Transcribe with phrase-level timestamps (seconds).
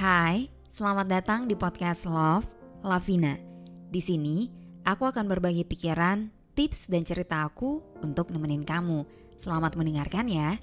[0.00, 2.48] Hai, selamat datang di podcast Love
[2.80, 3.36] Lavina.
[3.92, 4.48] Di sini,
[4.80, 9.04] aku akan berbagi pikiran, tips, dan cerita aku untuk nemenin kamu.
[9.36, 10.56] Selamat mendengarkan ya.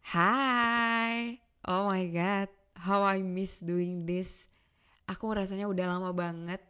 [0.00, 2.48] Hai, oh my god,
[2.80, 4.48] how I miss doing this.
[5.04, 6.64] Aku rasanya udah lama banget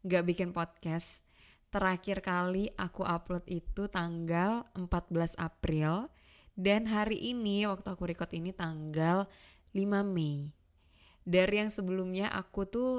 [0.00, 1.20] gak bikin podcast.
[1.68, 6.08] Terakhir kali aku upload itu tanggal 14 April
[6.58, 9.24] dan hari ini waktu aku record ini tanggal
[9.72, 10.52] 5 Mei.
[11.22, 12.90] Dari yang sebelumnya aku tuh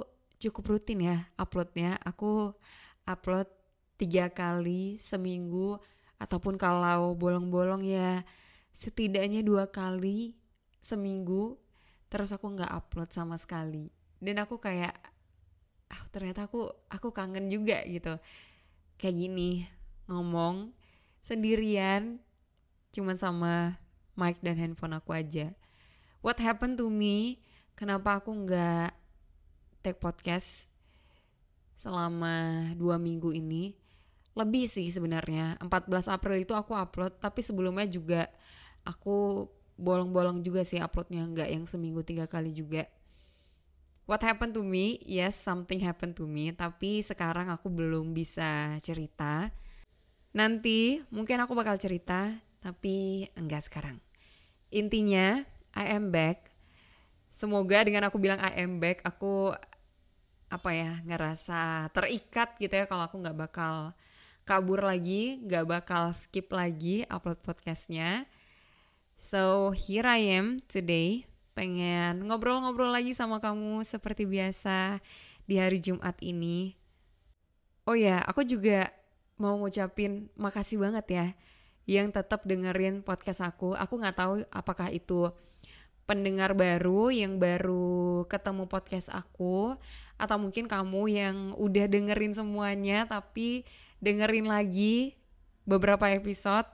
[0.41, 1.99] cukup rutin ya uploadnya.
[2.01, 2.55] Aku
[3.05, 3.47] upload
[3.99, 5.77] tiga kali seminggu
[6.17, 8.23] ataupun kalau bolong-bolong ya
[8.73, 10.33] setidaknya dua kali
[10.81, 11.59] seminggu
[12.09, 14.95] terus aku nggak upload sama sekali dan aku kayak
[15.91, 18.17] ah ternyata aku aku kangen juga gitu
[18.97, 19.67] kayak gini
[20.09, 20.73] ngomong
[21.23, 22.17] sendirian
[22.94, 23.75] cuman sama
[24.13, 25.49] mic dan handphone aku aja.
[26.22, 27.41] What happened to me?
[27.73, 28.94] Kenapa aku nggak
[29.81, 30.69] take podcast
[31.81, 33.73] selama dua minggu ini?
[34.38, 35.58] Lebih sih sebenarnya.
[35.61, 38.30] 14 April itu aku upload, tapi sebelumnya juga
[38.85, 42.85] aku bolong-bolong juga sih uploadnya, nggak yang seminggu tiga kali juga.
[44.05, 45.00] What happened to me?
[45.02, 46.52] Yes, something happened to me.
[46.52, 49.47] Tapi sekarang aku belum bisa cerita.
[50.35, 54.00] Nanti mungkin aku bakal cerita tapi enggak sekarang.
[54.72, 55.44] Intinya,
[55.75, 56.47] I am back.
[57.35, 59.51] Semoga dengan aku bilang I am back, aku
[60.47, 63.91] apa ya ngerasa terikat gitu ya kalau aku nggak bakal
[64.47, 68.29] kabur lagi, nggak bakal skip lagi upload podcastnya.
[69.19, 75.03] So here I am today, pengen ngobrol-ngobrol lagi sama kamu seperti biasa
[75.44, 76.79] di hari Jumat ini.
[77.84, 78.94] Oh ya, aku juga
[79.35, 81.28] mau ngucapin makasih banget ya
[81.83, 83.75] yang tetap dengerin podcast aku.
[83.75, 85.31] Aku nggak tahu apakah itu
[86.03, 89.79] pendengar baru yang baru ketemu podcast aku
[90.19, 93.63] atau mungkin kamu yang udah dengerin semuanya tapi
[94.03, 95.16] dengerin lagi
[95.63, 96.67] beberapa episode,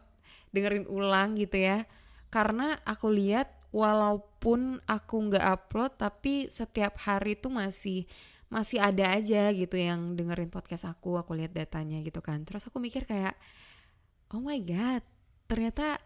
[0.50, 1.86] dengerin ulang gitu ya.
[2.34, 8.10] Karena aku lihat walaupun aku nggak upload tapi setiap hari itu masih
[8.50, 12.42] masih ada aja gitu yang dengerin podcast aku, aku lihat datanya gitu kan.
[12.50, 13.38] Terus aku mikir kayak
[14.34, 15.04] oh my god
[15.50, 15.98] ternyata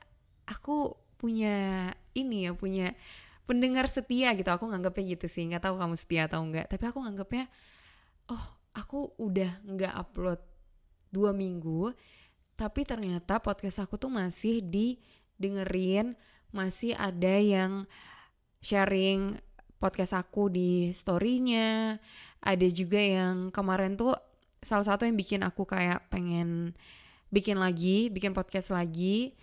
[0.47, 2.95] aku punya ini ya punya
[3.43, 4.47] pendengar setia gitu.
[4.47, 7.51] Aku nganggapnya gitu sih nggak tahu kamu setia atau enggak tapi aku nganggapnya
[8.31, 10.39] oh aku udah nggak upload
[11.13, 11.93] dua minggu
[12.55, 16.15] tapi ternyata podcast aku tuh masih didengerin
[16.53, 17.89] masih ada yang
[18.63, 19.41] sharing
[19.83, 21.99] podcast aku di storynya.
[22.39, 24.15] Ada juga yang kemarin tuh
[24.63, 26.71] salah satu yang bikin aku kayak pengen
[27.33, 29.33] bikin lagi, bikin podcast lagi.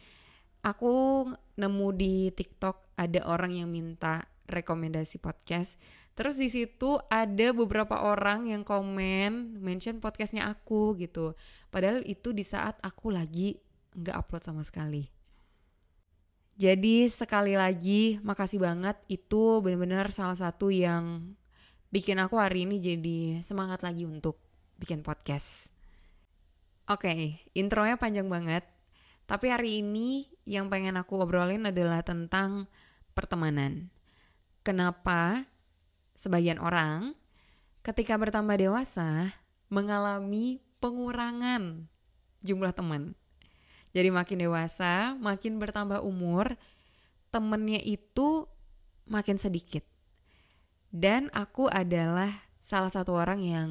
[0.62, 1.27] Aku
[1.59, 5.75] nemu di TikTok ada orang yang minta rekomendasi podcast.
[6.15, 11.34] Terus di situ ada beberapa orang yang komen, mention podcastnya aku gitu.
[11.75, 13.59] Padahal itu di saat aku lagi
[13.99, 15.11] nggak upload sama sekali.
[16.61, 21.33] Jadi sekali lagi makasih banget itu benar-benar salah satu yang
[21.89, 24.37] bikin aku hari ini jadi semangat lagi untuk
[24.77, 25.80] bikin podcast.
[26.91, 27.23] Oke, okay,
[27.55, 28.67] intronya panjang banget.
[29.31, 32.67] Tapi hari ini yang pengen aku obrolin adalah tentang
[33.15, 33.95] pertemanan.
[34.67, 35.47] Kenapa
[36.19, 37.15] sebagian orang
[37.87, 39.39] ketika bertambah dewasa
[39.71, 41.87] mengalami pengurangan
[42.43, 43.14] jumlah teman.
[43.94, 46.59] Jadi makin dewasa, makin bertambah umur,
[47.31, 48.50] temennya itu
[49.06, 49.87] makin sedikit.
[50.91, 53.69] Dan aku adalah salah satu orang yang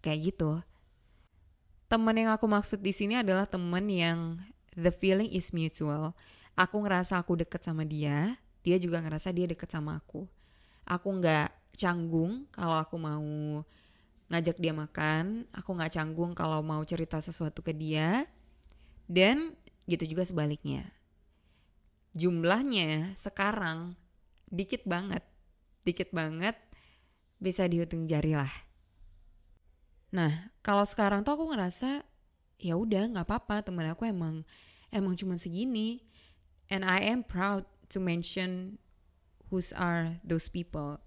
[0.00, 0.64] kayak gitu
[1.92, 4.40] teman yang aku maksud di sini adalah teman yang
[4.72, 6.16] the feeling is mutual.
[6.56, 10.24] Aku ngerasa aku deket sama dia, dia juga ngerasa dia deket sama aku.
[10.88, 13.60] Aku nggak canggung kalau aku mau
[14.32, 18.24] ngajak dia makan, aku nggak canggung kalau mau cerita sesuatu ke dia,
[19.04, 19.52] dan
[19.84, 20.88] gitu juga sebaliknya.
[22.16, 24.00] Jumlahnya sekarang
[24.48, 25.20] dikit banget,
[25.84, 26.56] dikit banget
[27.36, 28.71] bisa dihitung jari lah.
[30.12, 32.04] Nah, kalau sekarang tuh aku ngerasa
[32.60, 34.44] ya udah nggak apa-apa temen aku emang
[34.92, 36.04] emang cuma segini.
[36.68, 38.76] And I am proud to mention
[39.48, 41.00] whose are those people.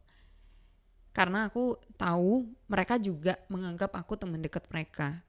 [1.15, 5.23] Karena aku tahu mereka juga menganggap aku teman dekat mereka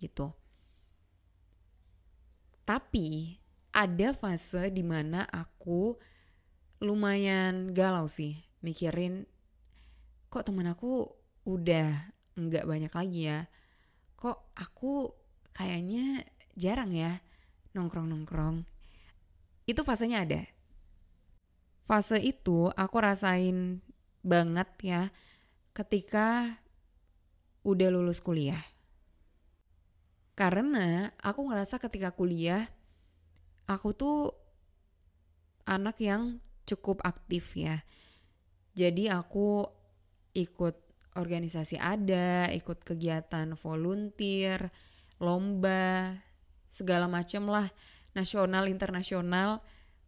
[0.00, 0.32] gitu.
[2.64, 3.36] Tapi
[3.74, 5.98] ada fase di mana aku
[6.78, 9.26] lumayan galau sih mikirin
[10.30, 11.10] kok temen aku
[11.46, 13.50] udah nggak banyak lagi ya
[14.18, 15.14] kok aku
[15.54, 16.26] kayaknya
[16.58, 17.22] jarang ya
[17.78, 18.66] nongkrong-nongkrong.
[19.62, 20.42] Itu fasenya ada.
[21.86, 23.80] Fase itu aku rasain
[24.26, 25.02] banget ya
[25.72, 26.58] ketika
[27.62, 28.60] udah lulus kuliah.
[30.34, 32.66] Karena aku ngerasa ketika kuliah
[33.70, 34.34] aku tuh
[35.62, 37.86] anak yang cukup aktif ya.
[38.74, 39.66] Jadi aku
[40.34, 40.87] ikut
[41.18, 44.70] organisasi ada, ikut kegiatan volunteer,
[45.18, 46.14] lomba
[46.70, 47.66] segala macem lah.
[48.14, 49.60] Nasional internasional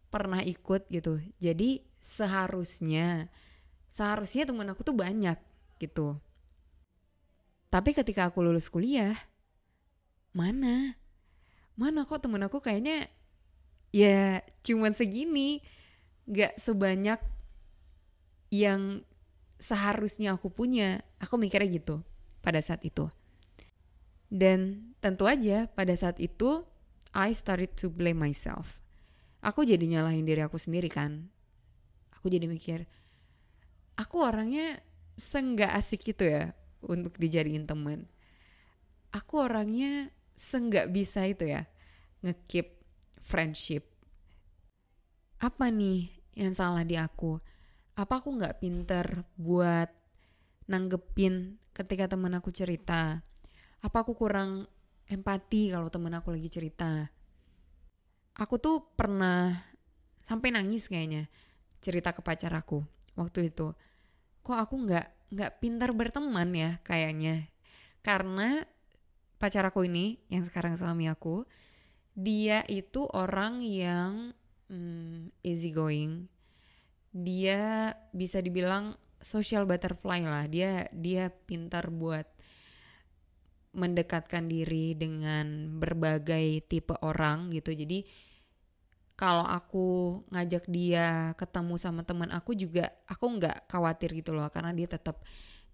[0.07, 1.19] pernah ikut gitu.
[1.37, 3.27] Jadi seharusnya
[3.91, 5.37] seharusnya temen aku tuh banyak
[5.77, 6.15] gitu.
[7.71, 9.15] Tapi ketika aku lulus kuliah
[10.31, 10.95] mana?
[11.75, 13.11] Mana kok temen aku kayaknya
[13.91, 15.59] ya cuman segini
[16.27, 17.19] gak sebanyak
[18.51, 19.03] yang
[19.61, 21.95] seharusnya aku punya aku mikirnya gitu
[22.41, 23.05] pada saat itu
[24.31, 26.63] dan tentu aja pada saat itu
[27.11, 28.79] I started to blame myself.
[29.43, 31.27] Aku jadi nyalahin diri aku sendiri kan.
[32.15, 32.87] Aku jadi mikir,
[33.99, 34.79] aku orangnya
[35.19, 38.07] senggak asik itu ya untuk dijadiin temen.
[39.11, 40.07] Aku orangnya
[40.39, 41.67] senggak bisa itu ya
[42.23, 42.79] ngekip
[43.19, 43.83] friendship.
[45.43, 46.07] Apa nih
[46.39, 47.43] yang salah di aku?
[47.95, 49.89] Apa aku nggak pinter buat
[50.67, 53.23] nanggepin ketika temen aku cerita?
[53.81, 54.69] apa aku kurang
[55.09, 57.09] empati kalau temen aku lagi cerita?
[58.37, 59.57] Aku tuh pernah
[60.29, 61.27] sampai nangis kayaknya
[61.81, 62.85] cerita ke pacar aku
[63.17, 63.73] waktu itu.
[64.45, 67.49] Kok aku nggak nggak pintar berteman ya kayaknya?
[68.05, 68.61] Karena
[69.41, 71.43] pacar aku ini yang sekarang suami aku
[72.13, 74.37] dia itu orang yang
[74.69, 76.29] hmm, easy going
[77.11, 80.47] dia bisa dibilang social butterfly lah.
[80.47, 82.25] Dia dia pintar buat
[83.71, 87.71] mendekatkan diri dengan berbagai tipe orang gitu.
[87.71, 88.03] Jadi
[89.15, 94.73] kalau aku ngajak dia ketemu sama teman aku juga aku nggak khawatir gitu loh karena
[94.73, 95.21] dia tetap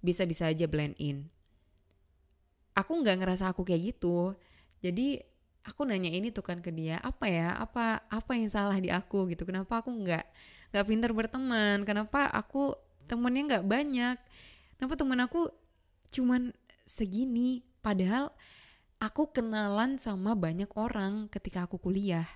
[0.03, 1.25] bisa-bisa aja blend in.
[2.77, 4.37] Aku nggak ngerasa aku kayak gitu.
[4.85, 5.17] Jadi
[5.65, 7.57] aku nanya ini tuh kan ke dia apa ya?
[7.57, 9.25] Apa apa yang salah di aku?
[9.33, 9.41] Gitu.
[9.41, 10.25] Kenapa aku nggak
[10.71, 12.75] nggak pintar berteman kenapa aku
[13.07, 14.17] temennya nggak banyak
[14.75, 15.49] kenapa temen aku
[16.11, 16.51] cuman
[16.87, 18.35] segini Padahal
[18.99, 22.27] aku kenalan sama banyak orang ketika aku kuliah.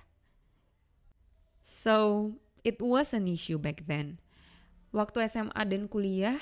[1.60, 2.32] So,
[2.64, 4.16] it was an issue back then.
[4.96, 6.40] Waktu SMA dan kuliah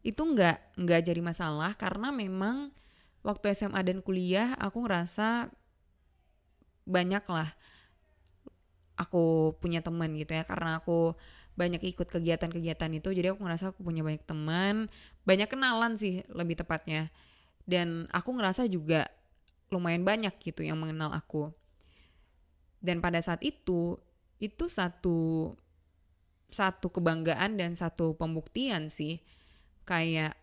[0.00, 2.72] itu nggak nggak jadi masalah karena memang
[3.20, 5.52] waktu SMA dan kuliah aku ngerasa
[6.88, 7.52] banyak lah
[8.96, 11.14] aku punya teman gitu ya karena aku
[11.56, 14.92] banyak ikut kegiatan-kegiatan itu jadi aku ngerasa aku punya banyak teman
[15.24, 17.10] banyak kenalan sih lebih tepatnya.
[17.66, 19.10] Dan aku ngerasa juga
[19.74, 21.50] lumayan banyak gitu yang mengenal aku.
[22.78, 23.98] Dan pada saat itu
[24.38, 25.50] itu satu
[26.54, 29.18] satu kebanggaan dan satu pembuktian sih.
[29.82, 30.38] Kayak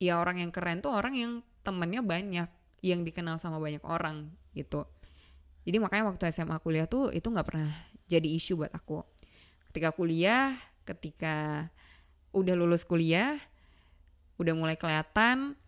[0.00, 2.48] ya orang yang keren tuh orang yang temennya banyak
[2.80, 4.88] yang dikenal sama banyak orang gitu
[5.66, 7.74] jadi makanya waktu SMA kuliah tuh itu nggak pernah
[8.06, 9.02] jadi isu buat aku.
[9.74, 10.54] Ketika kuliah
[10.86, 11.66] ketika
[12.30, 13.42] udah lulus kuliah
[14.38, 15.58] udah mulai kelihatan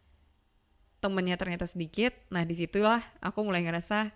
[1.02, 4.14] temennya ternyata sedikit nah di situlah aku mulai ngerasa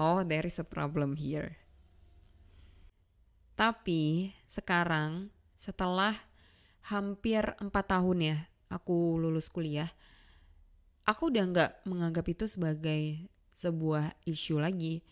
[0.00, 1.60] oh there is a problem here.
[3.52, 5.28] Tapi sekarang
[5.60, 6.16] setelah
[6.88, 8.38] hampir empat tahun ya
[8.72, 9.92] aku lulus kuliah
[11.04, 13.28] aku udah nggak menganggap itu sebagai
[13.60, 15.04] sebuah isu lagi.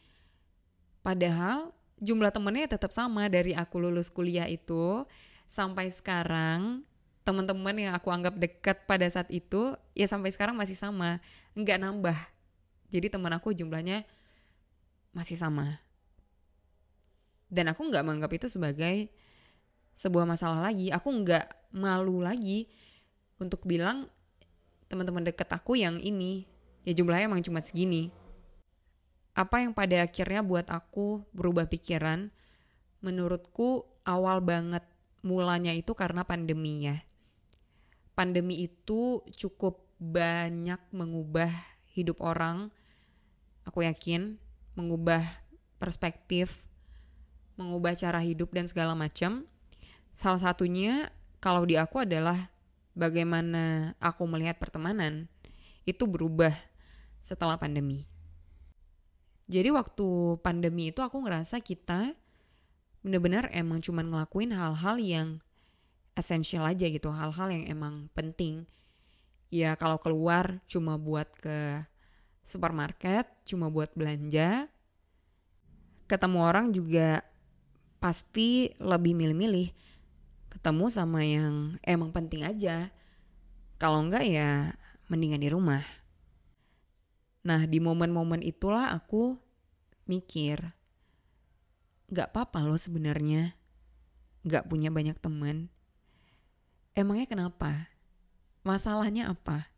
[1.05, 5.05] Padahal jumlah temennya tetap sama dari aku lulus kuliah itu.
[5.49, 6.85] Sampai sekarang
[7.25, 11.21] teman-teman yang aku anggap dekat pada saat itu ya sampai sekarang masih sama.
[11.53, 12.19] Nggak nambah.
[12.89, 14.09] Jadi teman aku jumlahnya
[15.13, 15.85] masih sama.
[17.53, 19.13] Dan aku nggak menganggap itu sebagai
[20.01, 20.89] sebuah masalah lagi.
[20.93, 22.69] Aku nggak malu lagi
[23.37, 24.09] untuk bilang
[24.89, 26.49] teman-teman dekat aku yang ini.
[26.85, 28.09] Ya jumlahnya emang cuma segini
[29.39, 32.35] apa yang pada akhirnya buat aku berubah pikiran
[32.99, 34.83] menurutku awal banget
[35.23, 36.99] mulanya itu karena pandemi ya
[38.19, 41.55] pandemi itu cukup banyak mengubah
[41.95, 42.75] hidup orang.
[43.63, 44.35] Aku yakin
[44.75, 45.23] mengubah
[45.79, 46.51] perspektif,
[47.55, 49.47] mengubah cara hidup dan segala macam.
[50.19, 52.51] Salah satunya kalau di aku adalah
[52.99, 55.31] bagaimana aku melihat pertemanan
[55.87, 56.59] itu berubah
[57.23, 58.18] setelah pandemi.
[59.49, 62.13] Jadi waktu pandemi itu aku ngerasa kita
[63.01, 65.29] bener-bener emang cuman ngelakuin hal-hal yang
[66.13, 68.69] esensial aja gitu, hal-hal yang emang penting.
[69.49, 71.81] Ya kalau keluar cuma buat ke
[72.45, 74.69] supermarket, cuma buat belanja.
[76.05, 77.25] Ketemu orang juga
[77.97, 79.73] pasti lebih milih-milih
[80.49, 82.93] ketemu sama yang emang penting aja.
[83.81, 84.75] Kalau enggak ya
[85.09, 85.85] mendingan di rumah.
[87.47, 89.39] Nah di momen-momen itulah aku
[90.09, 90.75] mikir,
[92.09, 93.53] gak apa-apa loh sebenarnya
[94.49, 95.69] gak punya banyak teman.
[96.97, 97.93] Emangnya kenapa?
[98.67, 99.71] Masalahnya apa?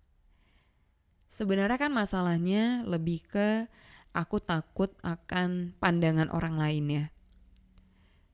[1.30, 3.70] Sebenarnya kan masalahnya lebih ke
[4.10, 7.06] aku takut akan pandangan orang lain ya.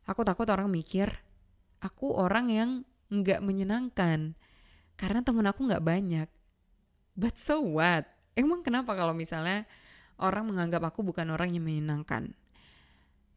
[0.06, 1.10] Aku takut orang mikir,
[1.82, 2.70] aku orang yang
[3.10, 4.34] nggak menyenangkan
[4.96, 6.28] karena temen aku nggak banyak.
[7.18, 8.15] But so what?
[8.36, 9.64] Emang kenapa kalau misalnya
[10.20, 12.36] orang menganggap aku bukan orang yang menyenangkan?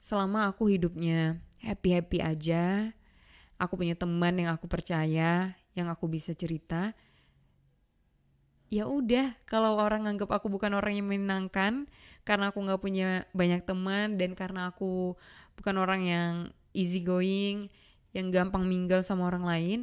[0.04, 2.92] Selama aku hidupnya happy-happy aja,
[3.56, 6.92] aku punya teman yang aku percaya, yang aku bisa cerita,
[8.70, 11.90] ya udah kalau orang nganggap aku bukan orang yang menyenangkan
[12.22, 15.18] karena aku nggak punya banyak teman dan karena aku
[15.58, 16.34] bukan orang yang
[16.78, 17.72] easy going
[18.14, 19.80] yang gampang minggal sama orang lain,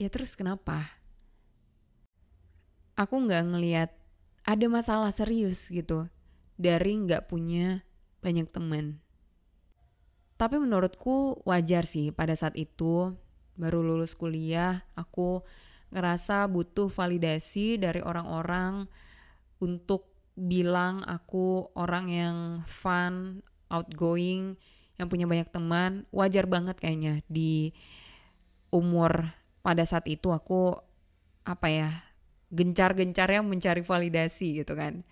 [0.00, 0.95] ya terus kenapa?
[2.96, 3.90] Aku nggak ngeliat
[4.46, 6.08] ada masalah serius gitu
[6.56, 7.84] dari nggak punya
[8.24, 8.98] banyak teman.
[10.40, 13.12] Tapi menurutku wajar sih pada saat itu
[13.56, 15.40] baru lulus kuliah aku
[15.92, 18.84] ngerasa butuh validasi dari orang-orang
[19.60, 22.36] untuk bilang aku orang yang
[22.68, 23.40] fun,
[23.72, 24.60] outgoing,
[25.00, 27.72] yang punya banyak teman wajar banget kayaknya di
[28.72, 29.32] umur
[29.64, 30.76] pada saat itu aku
[31.46, 31.90] apa ya
[32.50, 35.02] gencar-gencarnya mencari validasi gitu kan.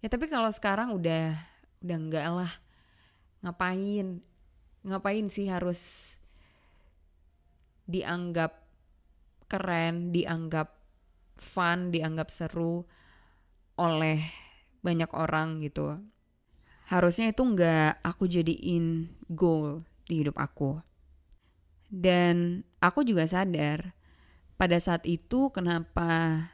[0.00, 1.36] Ya tapi kalau sekarang udah
[1.84, 2.52] udah enggak lah.
[3.44, 4.24] Ngapain?
[4.80, 5.80] Ngapain sih harus
[7.84, 8.56] dianggap
[9.50, 10.78] keren dianggap
[11.40, 12.88] fun dianggap seru
[13.76, 14.24] oleh
[14.80, 16.00] banyak orang gitu?
[16.88, 20.80] Harusnya itu nggak aku jadiin goal di hidup aku.
[21.90, 23.99] Dan aku juga sadar
[24.60, 26.44] pada saat itu kenapa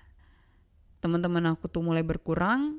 [1.02, 2.78] teman-teman aku tuh mulai berkurang.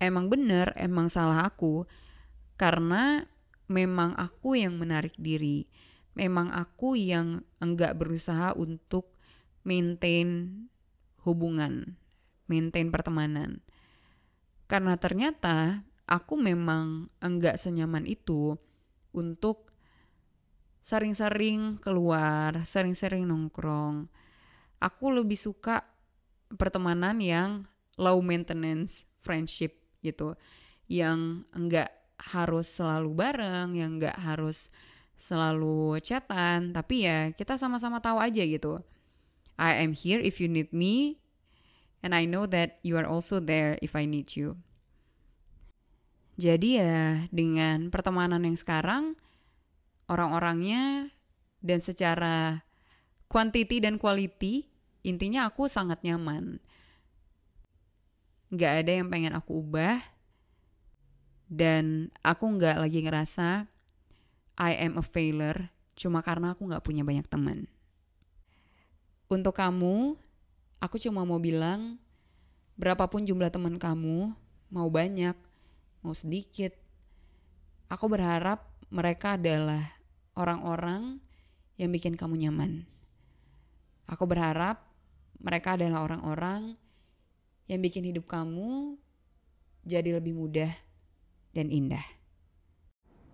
[0.00, 1.84] Emang bener, emang salah aku.
[2.56, 3.20] Karena
[3.68, 5.68] memang aku yang menarik diri.
[6.16, 9.12] Memang aku yang enggak berusaha untuk
[9.68, 10.48] maintain
[11.28, 12.00] hubungan,
[12.48, 13.60] maintain pertemanan.
[14.64, 18.56] Karena ternyata aku memang enggak senyaman itu
[19.12, 19.69] untuk
[20.80, 24.08] sering-sering keluar, sering-sering nongkrong.
[24.80, 25.84] Aku lebih suka
[26.56, 27.68] pertemanan yang
[28.00, 30.34] low maintenance friendship gitu.
[30.88, 34.72] Yang enggak harus selalu bareng, yang enggak harus
[35.20, 38.80] selalu chatan, tapi ya kita sama-sama tahu aja gitu.
[39.60, 41.20] I am here if you need me,
[42.00, 44.56] and I know that you are also there if I need you.
[46.40, 49.20] Jadi ya dengan pertemanan yang sekarang
[50.10, 51.14] orang-orangnya
[51.62, 52.66] dan secara
[53.30, 54.66] quantity dan quality
[55.06, 56.58] intinya aku sangat nyaman.
[58.50, 60.02] Gak ada yang pengen aku ubah
[61.46, 63.70] dan aku gak lagi ngerasa
[64.58, 67.70] I am a failure cuma karena aku gak punya banyak teman.
[69.30, 70.18] Untuk kamu,
[70.82, 72.02] aku cuma mau bilang
[72.74, 74.34] berapapun jumlah teman kamu,
[74.74, 75.38] mau banyak,
[76.02, 76.74] mau sedikit.
[77.86, 79.99] Aku berharap mereka adalah
[80.40, 81.20] orang-orang
[81.76, 82.88] yang bikin kamu nyaman.
[84.08, 84.82] Aku berharap
[85.40, 86.74] mereka adalah orang-orang
[87.70, 88.98] yang bikin hidup kamu
[89.86, 90.72] jadi lebih mudah
[91.54, 92.04] dan indah.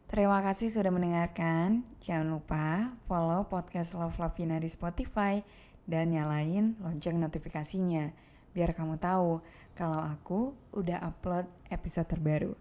[0.06, 1.82] Terima kasih sudah mendengarkan.
[1.98, 5.42] Jangan lupa follow podcast Love Lavina di Spotify
[5.82, 8.14] dan nyalain lonceng notifikasinya
[8.54, 9.42] biar kamu tahu
[9.74, 12.54] kalau aku udah upload episode terbaru.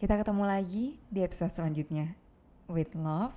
[0.00, 2.16] Kita ketemu lagi di episode selanjutnya.
[2.66, 3.36] With love,